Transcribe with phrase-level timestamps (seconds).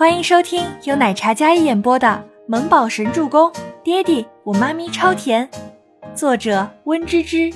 [0.00, 2.08] 欢迎收听由奶茶嘉一演播的
[2.48, 3.52] 《萌宝神助攻》，
[3.84, 5.46] 爹地我妈咪超甜，
[6.14, 7.52] 作者温芝芝。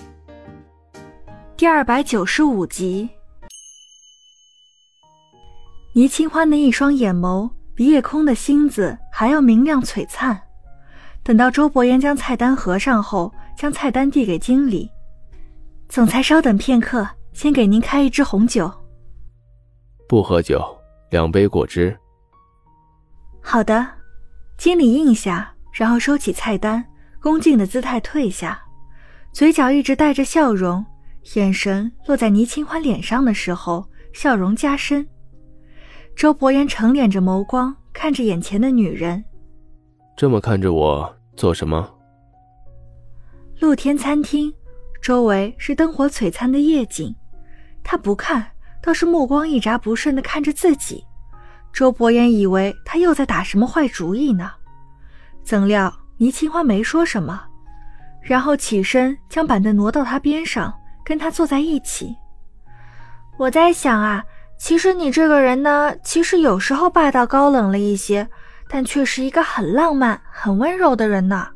[1.57, 3.09] 第二百九十五集。
[5.95, 10.39] 倪清欢的一双眼眸比夜空的星子还要明亮璀璨。
[11.23, 14.91] 等到周伯言将菜单合上后，将菜单递给经理。
[15.89, 18.71] 总裁稍等片刻，先给您开一支红酒。
[20.07, 20.63] 不喝酒，
[21.09, 21.99] 两杯果汁。
[23.47, 23.87] 好的，
[24.57, 26.83] 经理应下，然后收起菜单，
[27.21, 28.59] 恭敬的姿态退下，
[29.33, 30.85] 嘴角一直带着笑容，
[31.35, 35.07] 眼神落在倪清欢脸上的时候，笑容加深。
[36.17, 39.23] 周伯言沉敛着眸光看着眼前的女人，
[40.17, 41.89] 这么看着我做什么？
[43.61, 44.53] 露天餐厅，
[45.03, 47.15] 周围是灯火璀璨的夜景，
[47.85, 48.45] 他不看，
[48.83, 51.05] 倒是目光一眨不顺的看着自己。
[51.75, 54.49] 周伯言以为他又在打什么坏主意呢，
[55.43, 57.43] 怎料倪清欢没说什么，
[58.23, 60.73] 然后起身将板凳挪到他边上，
[61.05, 62.15] 跟他坐在一起。
[63.37, 64.25] 我在想啊，
[64.57, 68.29] 其实你这个人呢，其实有时候霸道高冷了一些，
[68.69, 71.49] 但却是一个很浪漫、很温柔的人呢。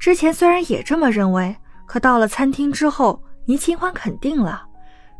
[0.00, 4.64] 之前虽然也这么认为，可到了餐厅之后，倪清欢肯定了。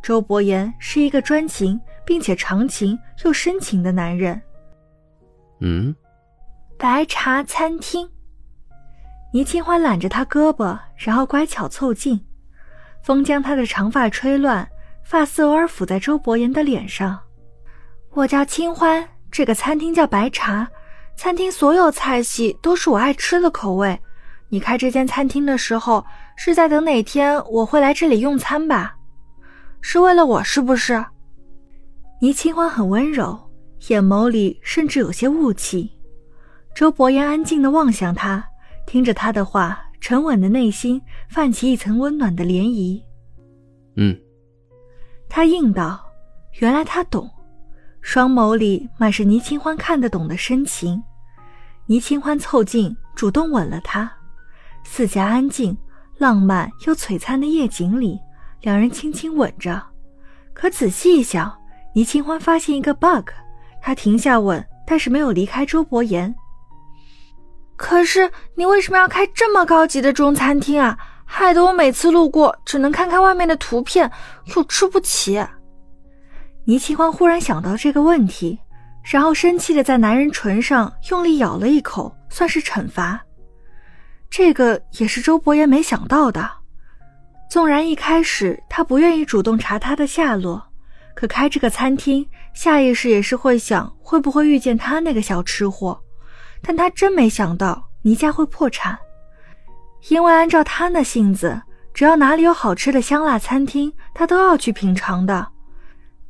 [0.03, 4.41] 周伯言是一个专情并且长情又深情的男人。
[5.61, 5.95] 嗯，
[6.78, 8.09] 白茶餐厅。
[9.33, 12.22] 倪清欢揽着他胳膊，然后乖巧凑近，
[13.03, 14.69] 风将他的长发吹乱，
[15.05, 17.19] 发丝偶尔抚在周伯言的脸上。
[18.11, 20.69] 我叫清欢，这个餐厅叫白茶，
[21.16, 23.98] 餐厅所有菜系都是我爱吃的口味。
[24.50, 26.05] 你开这间餐厅的时候，
[26.37, 28.94] 是在等哪天我会来这里用餐吧？
[29.81, 31.03] 是为了我，是不是？
[32.23, 33.37] 倪清欢很温柔，
[33.89, 35.91] 眼眸里甚至有些雾气。
[36.73, 38.48] 周伯言安静的望向他，
[38.87, 43.03] 听着他的话，沉稳的内心泛起一层温暖的涟漪。
[43.97, 44.16] 嗯，
[45.28, 46.00] 他应道
[46.62, 47.28] ：“原来他懂。”
[48.00, 51.03] 双眸里满是倪清欢看得懂的深情。
[51.87, 54.09] 倪清欢凑近，主动吻了他。
[54.84, 55.77] 四下安静、
[56.19, 58.16] 浪漫又璀璨的夜景里。
[58.60, 59.83] 两人轻轻吻着，
[60.53, 61.53] 可仔细一想，
[61.94, 63.28] 倪清欢发现一个 bug，
[63.80, 66.34] 他停下问，但是没有离开周伯言。
[67.76, 70.97] 可是你为什么要开这么高级的中餐厅啊？
[71.25, 74.10] 害得我每次路过只能看看外面的图片，
[74.54, 75.42] 又吃不起。
[76.64, 78.59] 倪清欢忽然想到这个问题，
[79.03, 83.20] 然后生气的在男人唇上用力咬了一口，算是惩罚。
[84.30, 86.48] 这个也是周伯言没想到的。
[87.50, 90.62] 纵然一开始他不愿意主动查他的下落，
[91.15, 96.00] 可开这个餐厅，下意识也是会想会不会遇见他那个小吃货。
[96.62, 98.99] 但他真没想到倪家会破产，
[100.09, 101.61] 因为按照他那性子，
[101.93, 105.49] 只要哪里有好吃的香辣餐厅，他都要去品尝的。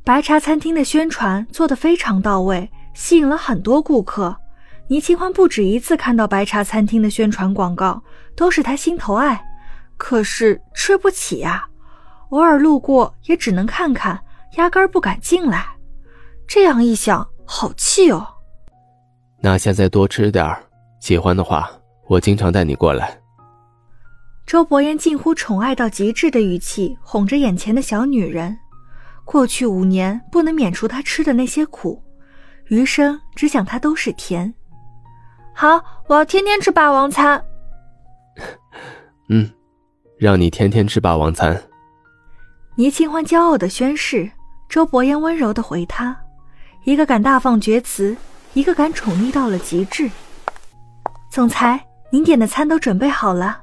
[0.03, 4.35] 白茶餐厅的宣传做得非常到位，吸引了很多顾客。
[4.89, 8.03] 倪清欢不止一次看到白茶餐厅的宣传广告，
[8.35, 9.41] 都是他心头爱。
[9.95, 11.65] 可是吃不起呀，
[12.29, 14.19] 偶尔路过也只能看看，
[14.57, 15.65] 压根儿不敢进来。
[16.47, 18.27] 这样一想，好气哦。
[19.41, 20.63] 那现在多吃点儿，
[20.99, 21.69] 喜欢的话，
[22.07, 23.19] 我经常带你过来。
[24.45, 28.57] 周伯言近乎宠爱到极致的语气哄着眼前的小女人。
[29.25, 32.03] 过去五年不能免除她吃的那些苦，
[32.67, 34.53] 余生只想她都是甜。
[35.55, 37.43] 好，我要天天吃霸王餐。
[39.29, 39.49] 嗯。
[40.19, 41.61] 让你天天吃霸王餐。
[42.77, 44.31] 倪清欢骄傲的宣誓，
[44.73, 46.19] 周伯言温柔的回他
[46.83, 48.17] ：“一个敢大放厥词，
[48.55, 50.09] 一个敢宠溺到了极致。”
[51.29, 53.61] 总裁，您点的餐都准备好了。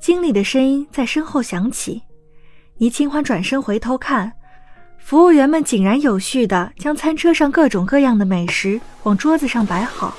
[0.00, 2.02] 经理的声音在身后响起。
[2.78, 4.32] 倪清欢转身回头看，
[4.98, 10.12] 服务员们井然有序的将餐车上各种各样的美食往桌子上摆好，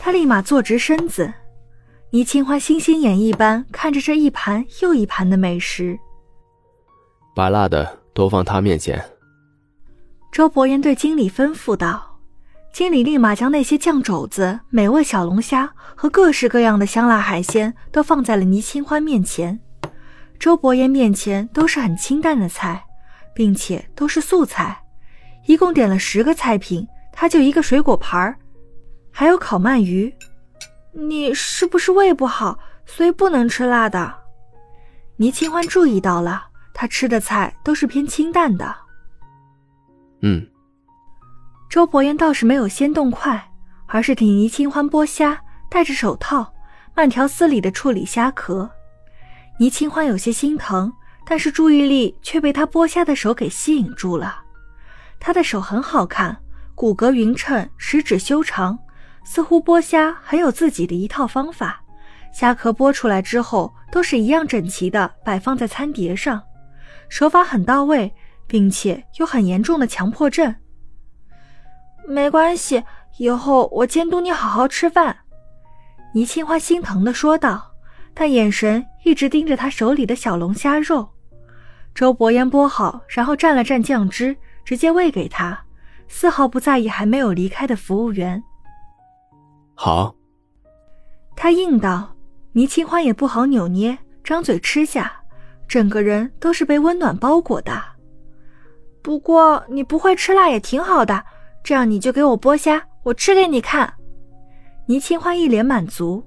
[0.00, 1.32] 他立马坐直身子。
[2.10, 5.96] 倪清欢星星眼一般看着这一盘又一盘的美食，
[7.36, 9.04] 把辣的都放他面前。
[10.32, 12.18] 周伯言对经理吩咐道。
[12.72, 19.58] 经理立马将那些酱肘子、美味小龙虾和各式各样的香辣海鲜都放在了倪清欢面前。
[20.38, 22.84] 周伯言面前都是很清淡的菜，
[23.34, 24.78] 并且都是素菜，
[25.46, 28.36] 一共点了十个菜品，他就一个水果盘儿，
[29.10, 30.14] 还有烤鳗鱼。
[30.92, 34.14] 你是不是胃不好，所以不能吃辣的？
[35.16, 36.44] 倪清欢注意到了，
[36.78, 38.76] 他吃的菜都是偏清淡的。
[40.20, 40.46] 嗯。
[41.70, 43.50] 周伯言倒是没有先动筷，
[43.86, 45.40] 而是替倪清欢剥虾，
[45.70, 46.52] 戴着手套，
[46.94, 48.70] 慢条斯理的处理虾壳。
[49.58, 50.92] 倪清欢有些心疼，
[51.26, 54.42] 但是注意力却被他剥虾的手给吸引住了。
[55.18, 56.36] 他的手很好看，
[56.74, 58.78] 骨骼匀称，十指修长，
[59.24, 61.82] 似乎剥虾很有自己的一套方法。
[62.34, 66.42] 虾壳剥出来之后，都是一样整齐的摆放在餐碟上，
[67.08, 68.14] 手法很到位，
[68.46, 70.54] 并且有很严重的强迫症。
[72.06, 72.84] 没关系，
[73.18, 75.16] 以后我监督你好好吃饭。”
[76.14, 77.72] 倪清欢心疼的说道，
[78.14, 81.08] 但眼神一直盯着他手里的小龙虾肉。
[81.94, 85.64] 周伯言剥好，然后蘸了蘸酱汁，直接喂给他，
[86.08, 88.42] 丝毫不在意还没有离开的服务员。
[89.74, 90.14] 好，
[91.34, 92.14] 他应道。
[92.52, 95.15] 倪清欢也不好扭捏，张嘴吃下，
[95.68, 97.82] 整个人都是被温暖包裹的。
[99.02, 101.24] 不过你不会吃辣也挺好的，
[101.62, 103.92] 这样你就给我剥虾，我吃给你看。
[104.86, 106.24] 倪清欢一脸满足。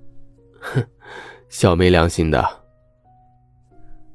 [0.60, 0.84] 哼，
[1.50, 2.46] 小没良心的。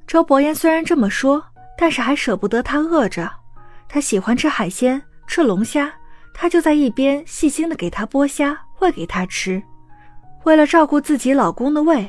[0.07, 1.43] 周伯言虽然这么说，
[1.77, 3.31] 但是还舍不得他饿着。
[3.89, 5.93] 他喜欢吃海鲜，吃龙虾，
[6.33, 9.63] 他就在一边细心的给他剥虾，喂给他吃。
[10.45, 12.09] 为了照顾自己老公的胃，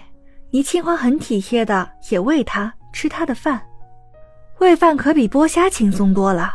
[0.52, 3.62] 倪清欢很体贴的也喂他吃他的饭。
[4.60, 6.54] 喂饭可比剥虾轻松多了。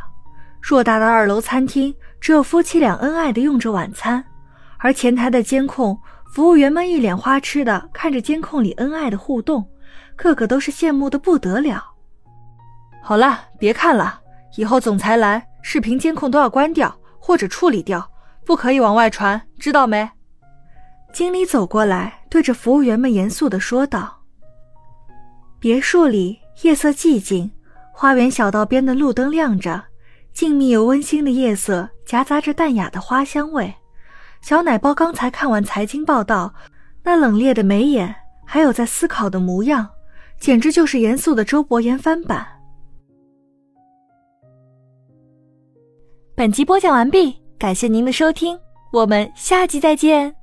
[0.63, 4.25] 偌大的二楼餐厅，只有夫妻俩恩爱的用着晚餐，
[4.79, 5.97] 而前台的监控
[6.33, 9.69] 服务员们一脸花痴的看着监控里恩爱的互动，
[10.17, 11.85] 个个都是羡慕的不得了。
[13.03, 14.21] 好了，别看了，
[14.57, 18.11] 以后总裁来，视频监控都要关掉或者处理掉，
[18.47, 20.11] 不可以往外传，知道没？
[21.13, 24.20] 经理走过来，对着服务员们严肃的说道
[25.61, 27.51] ：“别墅里夜色寂静，
[27.93, 29.85] 花园小道边的路灯亮着，
[30.33, 33.75] 静谧又温馨的夜色夹杂着淡雅的花香味。
[34.41, 36.55] 小奶包刚才看完财经报道，
[37.03, 38.17] 那冷冽的眉眼，
[38.47, 39.87] 还有在思考的模样，
[40.39, 42.47] 简直就是严肃的周伯言翻版。”
[46.35, 48.59] 本集播讲完毕，感谢您的收听，
[48.95, 50.35] 我们下集再见。